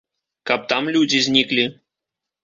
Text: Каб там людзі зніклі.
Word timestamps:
Каб 0.51 0.63
там 0.71 0.87
людзі 0.95 1.19
зніклі. 1.25 1.65